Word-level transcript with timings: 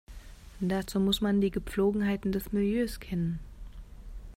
Dazu 0.61 0.99
muss 0.99 1.21
man 1.21 1.41
die 1.41 1.51
Gepflogenheiten 1.51 2.31
des 2.31 2.51
Milieus 2.51 2.99
kennen. 2.99 3.37